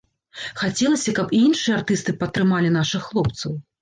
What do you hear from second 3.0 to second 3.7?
хлопцаў.